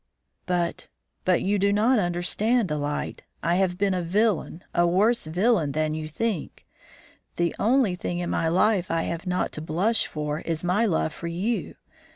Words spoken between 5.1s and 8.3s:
villain than you think. The only thing